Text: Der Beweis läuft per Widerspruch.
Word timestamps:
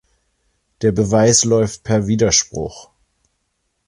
Der 0.81 0.91
Beweis 0.91 1.45
läuft 1.45 1.83
per 1.83 2.07
Widerspruch. 2.07 2.89